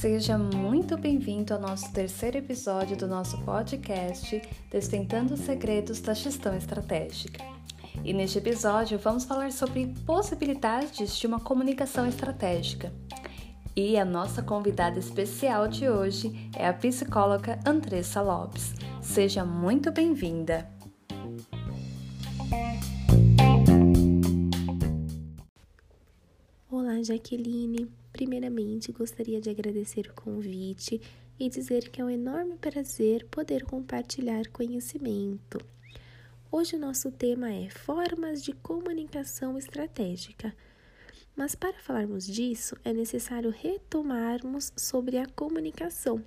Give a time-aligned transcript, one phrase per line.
[0.00, 4.40] Seja muito bem-vindo ao nosso terceiro episódio do nosso podcast
[4.70, 7.44] Desventando os Segredos da Gestão Estratégica.
[8.02, 12.90] E neste episódio vamos falar sobre possibilidades de uma comunicação estratégica.
[13.76, 18.74] E a nossa convidada especial de hoje é a psicóloga Andressa Lopes.
[19.02, 20.79] Seja muito bem-vinda!
[26.72, 27.90] Olá, Jaqueline.
[28.12, 31.00] Primeiramente, gostaria de agradecer o convite
[31.36, 35.58] e dizer que é um enorme prazer poder compartilhar conhecimento.
[36.48, 40.54] Hoje o nosso tema é formas de comunicação estratégica.
[41.34, 46.24] Mas para falarmos disso, é necessário retomarmos sobre a comunicação,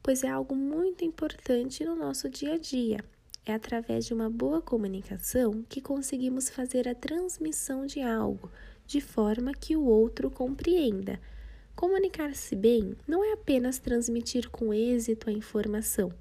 [0.00, 3.04] pois é algo muito importante no nosso dia a dia.
[3.44, 8.48] É através de uma boa comunicação que conseguimos fazer a transmissão de algo
[8.86, 11.20] de forma que o outro compreenda.
[11.74, 16.12] Comunicar-se bem não é apenas transmitir com êxito a informação,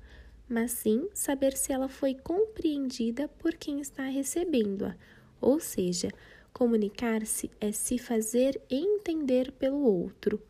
[0.49, 4.95] mas sim saber se ela foi compreendida por quem está recebendo-a.
[5.39, 6.09] Ou seja,
[6.51, 10.41] comunicar-se é se fazer entender pelo outro.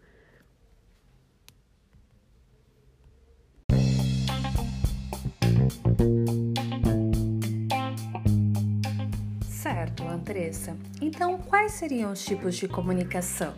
[10.13, 10.77] Andressa.
[11.01, 13.53] Então, quais seriam os tipos de comunicação?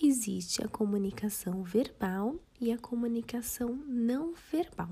[0.00, 4.90] Existe a comunicação verbal e a comunicação não verbal.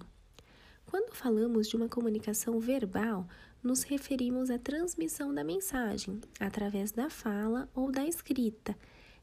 [0.87, 3.27] Quando falamos de uma comunicação verbal,
[3.63, 8.77] nos referimos à transmissão da mensagem através da fala ou da escrita.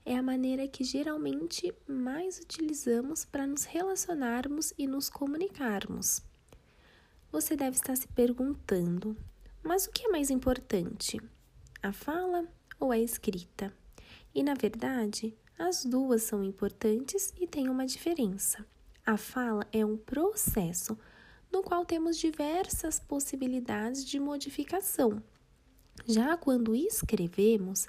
[0.05, 6.21] É a maneira que geralmente mais utilizamos para nos relacionarmos e nos comunicarmos.
[7.33, 9.17] Você deve estar se perguntando:
[9.63, 11.19] mas o que é mais importante?
[11.81, 12.47] A fala
[12.79, 13.73] ou a escrita?
[14.35, 18.63] E na verdade, as duas são importantes e têm uma diferença.
[19.03, 20.95] A fala é um processo
[21.51, 25.19] no qual temos diversas possibilidades de modificação.
[26.05, 27.87] Já quando escrevemos,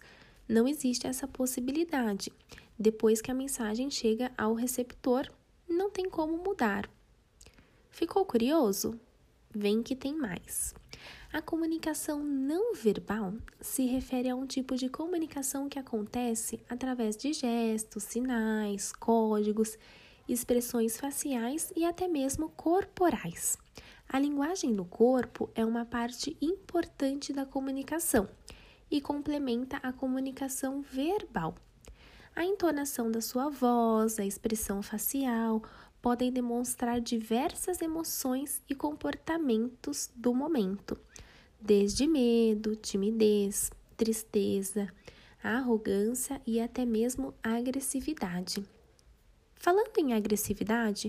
[0.49, 2.33] não existe essa possibilidade.
[2.79, 5.31] Depois que a mensagem chega ao receptor,
[5.69, 6.89] não tem como mudar.
[7.91, 8.99] Ficou curioso?
[9.55, 10.75] Vem que tem mais.
[11.33, 17.33] A comunicação não verbal se refere a um tipo de comunicação que acontece através de
[17.33, 19.79] gestos, sinais, códigos,
[20.29, 23.57] expressões faciais e até mesmo corporais.
[24.09, 28.29] A linguagem do corpo é uma parte importante da comunicação
[28.91, 31.55] e complementa a comunicação verbal.
[32.37, 35.63] A entonação da sua voz, a expressão facial,
[36.05, 40.99] podem demonstrar diversas emoções e comportamentos do momento,
[41.59, 44.87] desde medo, timidez, tristeza,
[45.43, 48.63] arrogância e até mesmo agressividade.
[49.55, 51.09] Falando em agressividade,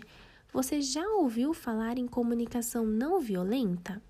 [0.53, 4.01] você já ouviu falar em comunicação não violenta?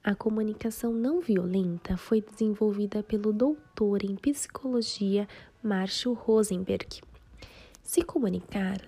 [0.00, 5.26] A comunicação não violenta foi desenvolvida pelo doutor em psicologia
[5.60, 7.00] Marshall Rosenberg.
[7.82, 8.80] Se comunicar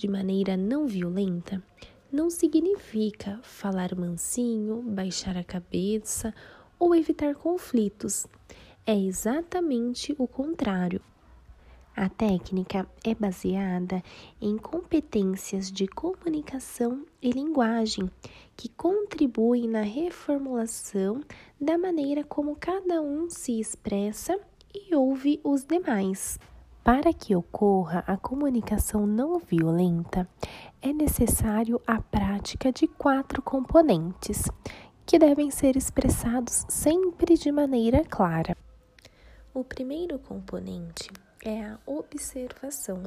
[0.00, 1.62] de maneira não violenta
[2.10, 6.34] não significa falar mansinho, baixar a cabeça
[6.78, 8.26] ou evitar conflitos.
[8.86, 11.02] É exatamente o contrário.
[11.94, 14.02] A técnica é baseada
[14.40, 18.10] em competências de comunicação e linguagem
[18.56, 21.20] que contribuem na reformulação
[21.60, 24.40] da maneira como cada um se expressa
[24.74, 26.38] e ouve os demais.
[26.82, 30.26] Para que ocorra a comunicação não violenta,
[30.80, 34.44] é necessário a prática de quatro componentes,
[35.04, 38.56] que devem ser expressados sempre de maneira clara.
[39.52, 41.10] O primeiro componente
[41.44, 43.02] é a observação.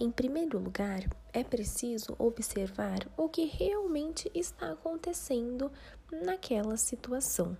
[0.00, 5.70] Em primeiro lugar, é preciso observar o que realmente está acontecendo
[6.10, 7.56] naquela situação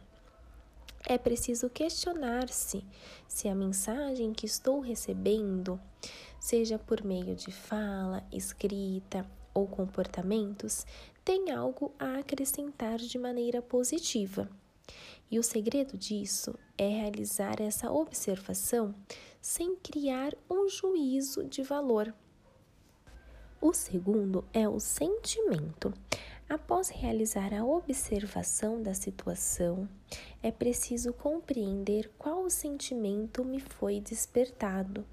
[1.08, 2.84] é preciso questionar-se
[3.28, 5.80] se a mensagem que estou recebendo,
[6.40, 9.24] seja por meio de fala, escrita
[9.54, 10.84] ou comportamentos,
[11.24, 14.50] tem algo a acrescentar de maneira positiva.
[15.30, 18.94] E o segredo disso é realizar essa observação
[19.40, 22.12] sem criar um juízo de valor.
[23.60, 25.92] O segundo é o sentimento.
[26.48, 29.88] Após realizar a observação da situação,
[30.42, 35.04] é preciso compreender qual o sentimento me foi despertado.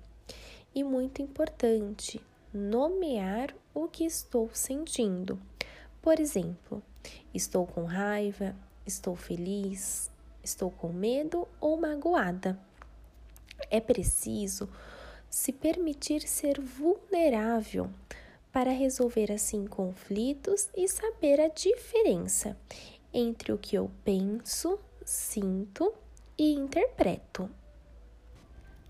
[0.76, 2.22] E muito importante,
[2.54, 5.40] nomear o que estou sentindo.
[6.02, 6.82] Por exemplo,
[7.34, 10.12] estou com raiva, estou feliz,
[10.44, 12.60] Estou com medo ou magoada?
[13.72, 14.70] É preciso
[15.30, 17.90] se permitir ser vulnerável
[18.54, 22.56] para resolver assim conflitos e saber a diferença
[23.12, 25.92] entre o que eu penso, sinto
[26.38, 27.50] e interpreto.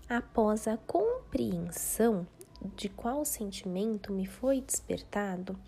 [0.06, 2.26] Após a compreensão
[2.76, 5.58] de qual sentimento me foi despertado,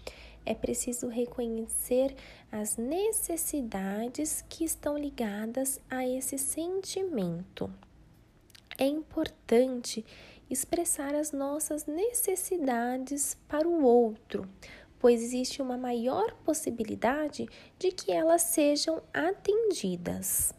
[0.45, 2.15] é preciso reconhecer
[2.53, 7.71] as necessidades que estão ligadas a esse sentimento.
[8.79, 10.05] É importante
[10.49, 14.49] expressar as nossas necessidades para o outro,
[14.99, 17.49] pois existe uma maior possibilidade
[17.79, 20.53] de que elas sejam atendidas.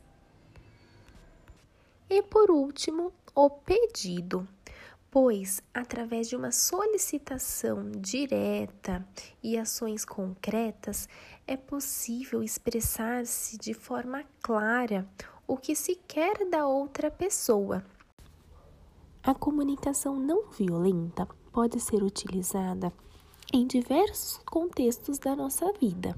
[2.09, 4.47] E por último, o pedido
[5.19, 9.03] pois, através de uma solicitação direta
[9.41, 11.07] e ações concretas,
[11.47, 15.07] é possível expressar-se de forma clara
[15.47, 17.83] o que se quer da outra pessoa.
[19.27, 22.93] A comunicação não violenta pode ser utilizada
[23.53, 26.17] em diversos contextos da nossa vida,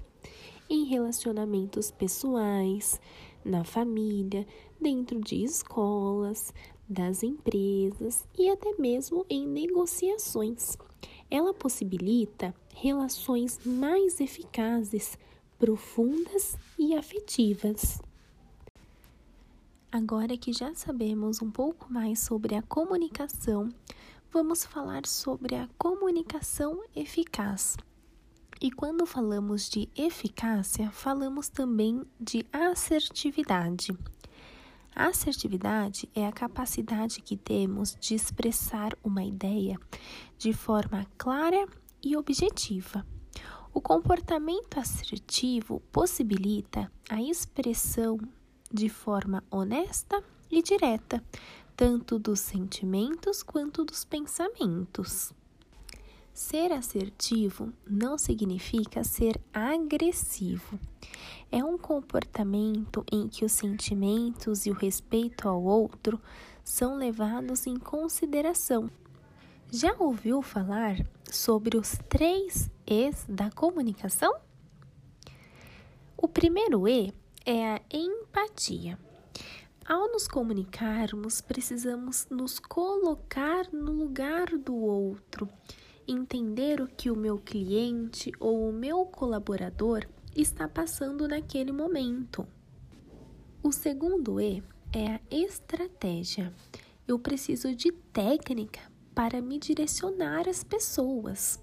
[0.70, 3.02] em relacionamentos pessoais,
[3.44, 4.46] na família,
[4.80, 6.54] dentro de escolas,
[6.88, 10.78] das empresas e até mesmo em negociações.
[11.32, 15.18] Ela possibilita relações mais eficazes,
[15.58, 18.00] profundas e afetivas.
[19.92, 23.74] Agora que já sabemos um pouco mais sobre a comunicação,
[24.32, 27.76] vamos falar sobre a comunicação eficaz.
[28.62, 33.98] E quando falamos de eficácia, falamos também de assertividade.
[34.96, 39.80] A assertividade é a capacidade que temos de expressar uma ideia
[40.38, 41.68] de forma clara
[42.04, 43.04] e objetiva.
[43.74, 48.20] O comportamento assertivo possibilita a expressão
[48.72, 51.24] de forma honesta e direta,
[51.76, 55.34] tanto dos sentimentos quanto dos pensamentos.
[56.34, 60.80] Ser assertivo não significa ser agressivo.
[61.52, 66.20] É um comportamento em que os sentimentos e o respeito ao outro
[66.64, 68.90] são levados em consideração.
[69.72, 70.96] Já ouviu falar
[71.30, 74.34] sobre os três E's da comunicação?
[76.16, 77.14] O primeiro E
[77.46, 78.98] é a empatia.
[79.86, 85.50] Ao nos comunicarmos, precisamos nos colocar no lugar do outro
[86.12, 92.48] entender o que o meu cliente ou o meu colaborador está passando naquele momento.
[93.62, 94.64] O segundo E
[94.94, 96.54] é a estratégia.
[97.08, 98.80] Eu preciso de técnica
[99.14, 101.60] para me direcionar as pessoas.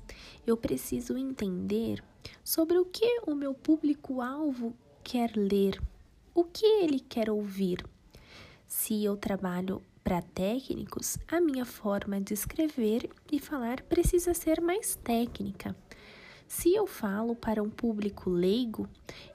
[0.47, 2.03] Eu preciso entender
[2.45, 4.77] sobre o que o meu público-alvo
[5.07, 5.81] quer ler,
[6.35, 7.79] o que ele quer ouvir.
[8.67, 14.97] Se eu trabalho para técnicos, a minha forma de escrever e falar precisa ser mais
[14.97, 15.77] técnica.
[16.49, 18.89] Se eu falo para um público leigo,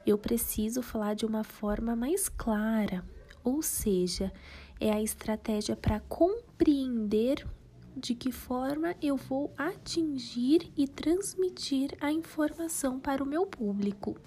[0.06, 3.02] eu preciso falar de uma forma mais clara,
[3.42, 4.30] ou seja,
[4.78, 7.48] é a estratégia para compreender
[7.96, 14.20] de que forma eu vou atingir e transmitir a informação para o meu público.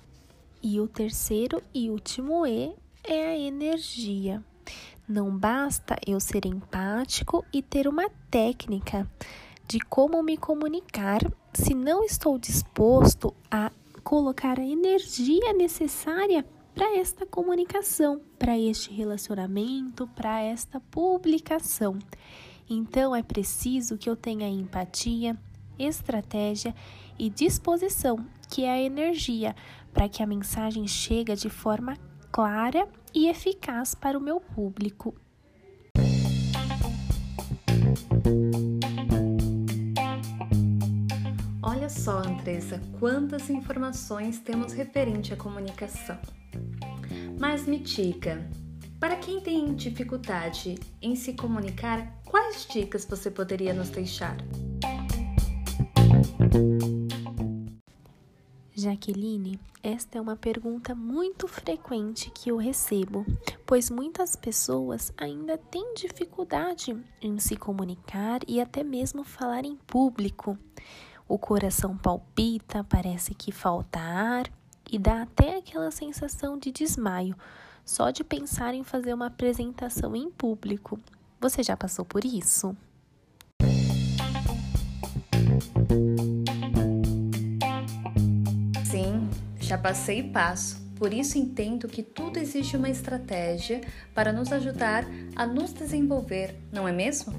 [0.68, 2.74] E o terceiro e último E
[3.04, 4.44] é a energia.
[5.08, 9.08] Não basta eu ser empático e ter uma técnica
[9.68, 11.22] de como me comunicar
[11.54, 13.72] se não estou disposto a
[14.04, 22.00] colocar a energia necessária para esta comunicação, para este relacionamento, para esta publicação.
[22.68, 25.38] Então é preciso que eu tenha empatia,
[25.78, 26.74] estratégia
[27.20, 29.56] e disposição, que é a energia,
[29.96, 31.96] para que a mensagem chegue de forma
[32.30, 35.16] clara e eficaz para o meu público.
[41.64, 46.18] Olha só, Andressa, quantas informações temos referente à comunicação.
[47.40, 48.46] Mas me diga,
[49.00, 54.36] para quem tem dificuldade em se comunicar, quais dicas você poderia nos deixar?
[58.86, 63.26] Jaqueline, esta é uma pergunta muito frequente que eu recebo,
[63.66, 70.56] pois muitas pessoas ainda têm dificuldade em se comunicar e até mesmo falar em público.
[71.28, 74.52] O coração palpita, parece que falta ar
[74.92, 77.36] e dá até aquela sensação de desmaio
[77.84, 81.00] só de pensar em fazer uma apresentação em público.
[81.42, 82.78] Você já passou por isso?
[89.66, 90.80] Já passei passo.
[90.96, 93.82] Por isso entendo que tudo existe uma estratégia
[94.14, 95.04] para nos ajudar
[95.36, 97.34] a nos desenvolver, não é mesmo?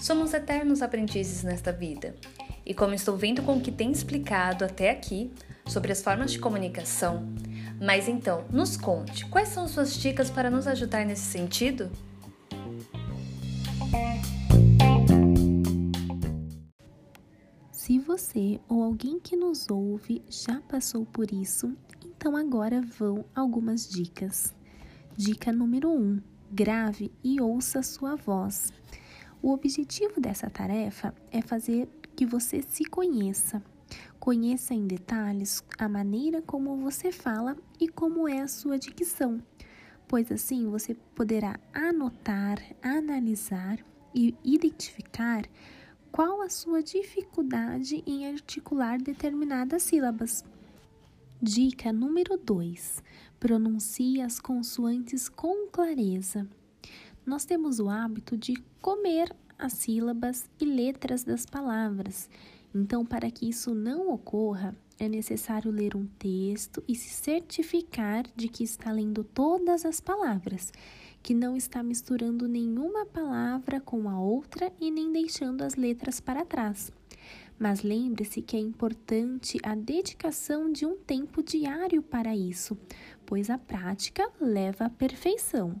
[0.00, 2.16] Somos eternos aprendizes nesta vida.
[2.66, 5.30] E como estou vendo com o que tem explicado até aqui
[5.64, 7.24] sobre as formas de comunicação,
[7.80, 11.88] mas então, nos conte, quais são suas dicas para nos ajudar nesse sentido?
[17.90, 23.88] Se você ou alguém que nos ouve já passou por isso, então agora vão algumas
[23.88, 24.54] dicas.
[25.16, 28.72] Dica número 1: um, grave e ouça sua voz.
[29.42, 33.60] O objetivo dessa tarefa é fazer que você se conheça.
[34.20, 39.42] Conheça em detalhes a maneira como você fala e como é a sua dicção,
[40.06, 45.42] pois assim você poderá anotar, analisar e identificar
[46.12, 50.44] qual a sua dificuldade em articular determinadas sílabas.
[51.40, 53.02] Dica número 2:
[53.38, 56.46] pronuncie as consoantes com clareza.
[57.24, 62.28] Nós temos o hábito de comer as sílabas e letras das palavras.
[62.74, 68.48] Então, para que isso não ocorra, é necessário ler um texto e se certificar de
[68.48, 70.72] que está lendo todas as palavras,
[71.22, 76.44] que não está misturando nenhuma palavra com a outra e nem deixando as letras para
[76.44, 76.90] trás.
[77.58, 82.76] Mas lembre-se que é importante a dedicação de um tempo diário para isso,
[83.26, 85.78] pois a prática leva à perfeição.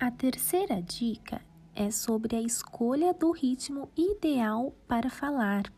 [0.00, 1.40] A terceira dica
[1.74, 5.72] é sobre a escolha do ritmo ideal para falar.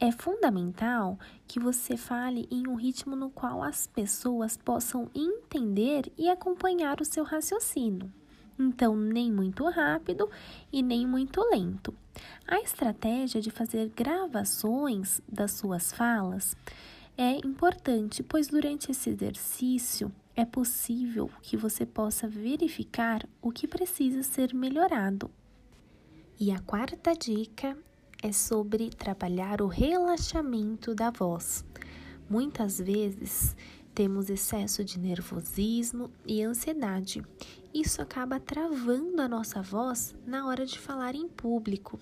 [0.00, 6.30] É fundamental que você fale em um ritmo no qual as pessoas possam entender e
[6.30, 8.12] acompanhar o seu raciocínio.
[8.56, 10.30] Então, nem muito rápido
[10.72, 11.92] e nem muito lento.
[12.46, 16.56] A estratégia de fazer gravações das suas falas
[17.16, 24.22] é importante, pois durante esse exercício é possível que você possa verificar o que precisa
[24.22, 25.28] ser melhorado.
[26.38, 27.76] E a quarta dica
[28.22, 31.64] é sobre trabalhar o relaxamento da voz.
[32.28, 33.56] Muitas vezes
[33.94, 37.22] temos excesso de nervosismo e ansiedade.
[37.72, 41.98] Isso acaba travando a nossa voz na hora de falar em público.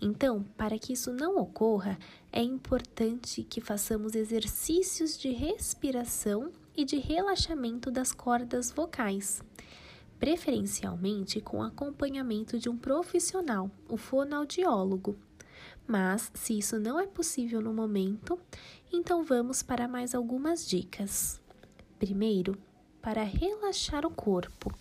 [0.00, 1.98] Então, para que isso não ocorra,
[2.32, 9.42] é importante que façamos exercícios de respiração e de relaxamento das cordas vocais,
[10.18, 15.16] preferencialmente com acompanhamento de um profissional, o fonoaudiólogo.
[15.86, 18.38] Mas, se isso não é possível no momento,
[18.92, 21.40] então vamos para mais algumas dicas.
[21.98, 22.58] Primeiro,
[23.00, 24.72] para relaxar o corpo,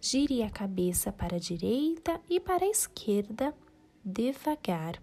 [0.00, 3.52] gire a cabeça para a direita e para a esquerda
[4.04, 5.02] devagar.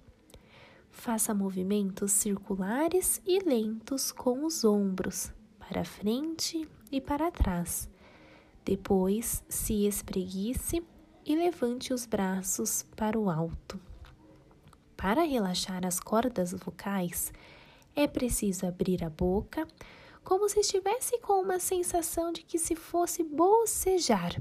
[0.90, 7.90] Faça movimentos circulares e lentos com os ombros para frente e para trás.
[8.64, 10.82] Depois, se espreguice
[11.26, 13.80] e levante os braços para o alto.
[14.98, 17.32] Para relaxar as cordas vocais,
[17.96, 19.68] é preciso abrir a boca
[20.24, 24.36] como se estivesse com uma sensação de que se fosse bocejar.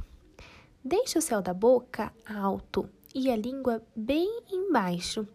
[0.83, 5.27] Deixe o céu da boca alto e a língua bem embaixo,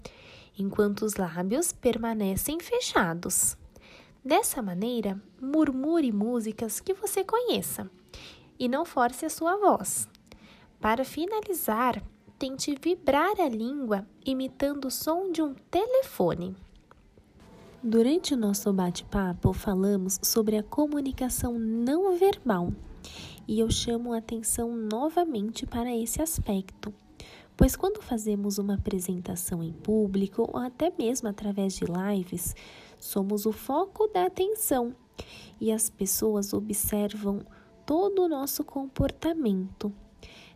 [0.57, 3.57] enquanto os lábios permanecem fechados.
[4.23, 7.89] Dessa maneira, murmure músicas que você conheça
[8.59, 10.09] e não force a sua voz.
[10.79, 12.03] Para finalizar,
[12.39, 16.55] tente vibrar a língua imitando o som de um telefone.
[17.84, 22.72] Durante o nosso bate-papo, falamos sobre a comunicação não verbal.
[23.46, 26.93] E eu chamo a atenção novamente para esse aspecto,
[27.58, 32.55] pois quando fazemos uma apresentação em público ou até mesmo através de lives,
[32.98, 34.96] somos o foco da atenção.
[35.60, 37.41] E as pessoas observam
[37.86, 39.91] todo o nosso comportamento,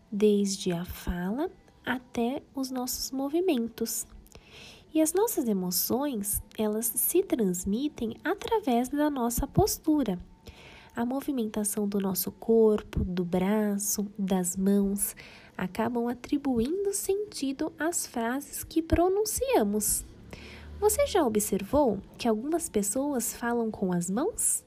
[0.10, 1.52] desde a fala
[1.86, 4.06] até os nossos movimentos.
[4.94, 10.20] E as nossas emoções, elas se transmitem através da nossa postura.
[10.96, 15.16] A movimentação do nosso corpo, do braço, das mãos,
[15.58, 20.06] acabam atribuindo sentido às frases que pronunciamos.
[20.80, 24.63] Você já observou que algumas pessoas falam com as mãos?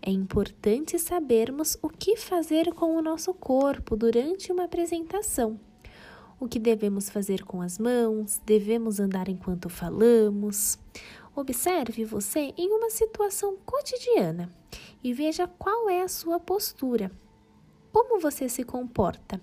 [0.00, 5.58] É importante sabermos o que fazer com o nosso corpo durante uma apresentação
[6.42, 10.76] o que devemos fazer com as mãos, devemos andar enquanto falamos.
[11.36, 14.52] Observe você em uma situação cotidiana
[15.04, 17.12] e veja qual é a sua postura.
[17.92, 19.40] Como você se comporta?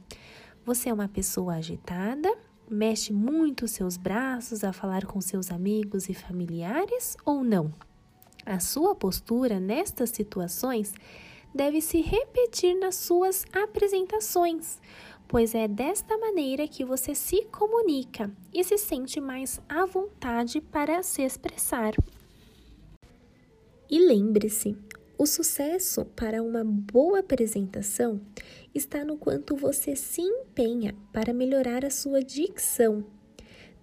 [0.65, 2.38] Você é uma pessoa agitada?
[2.70, 7.74] Mexe muito seus braços a falar com seus amigos e familiares ou não?
[8.46, 10.94] A sua postura nestas situações
[11.56, 14.79] deve se repetir nas suas apresentações,
[15.29, 21.03] pois é desta maneira que você se comunica e se sente mais à vontade para
[21.03, 21.93] se expressar.
[23.88, 24.75] E lembre-se,
[25.19, 28.19] o sucesso para uma boa apresentação
[28.74, 33.05] está no quanto você se empenha para melhorar a sua dicção.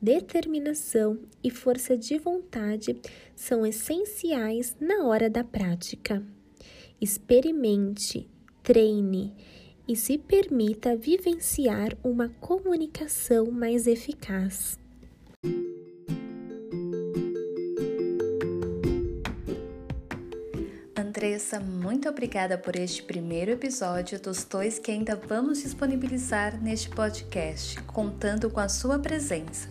[0.02, 3.00] Determinação e força de vontade
[3.36, 6.26] são essenciais na hora da prática.
[7.00, 8.28] Experimente,
[8.64, 9.32] treine
[9.86, 14.78] e se permita vivenciar uma comunicação mais eficaz.
[20.98, 27.80] Andressa, muito obrigada por este primeiro episódio dos dois que ainda vamos disponibilizar neste podcast,
[27.84, 29.68] contando com a sua presença.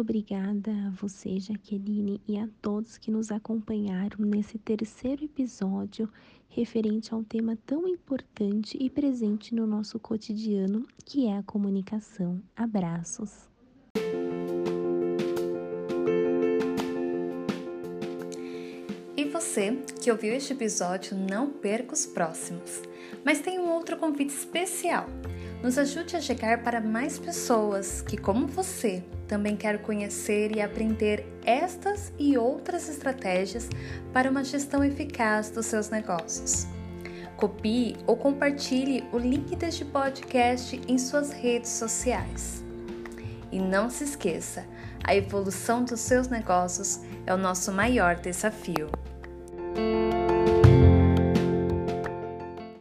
[0.00, 6.08] Obrigada a você, Jaqueline, e a todos que nos acompanharam nesse terceiro episódio
[6.48, 12.40] referente a um tema tão importante e presente no nosso cotidiano, que é a comunicação.
[12.54, 13.48] Abraços.
[19.16, 22.82] E você que ouviu este episódio, não perca os próximos.
[23.24, 25.06] Mas tem um outro convite especial.
[25.60, 31.24] Nos ajude a chegar para mais pessoas que, como você, também quer conhecer e aprender
[31.44, 33.68] estas e outras estratégias
[34.12, 36.66] para uma gestão eficaz dos seus negócios.
[37.36, 42.64] Copie ou compartilhe o link deste podcast em suas redes sociais.
[43.52, 44.64] E não se esqueça,
[45.04, 48.90] a evolução dos seus negócios é o nosso maior desafio.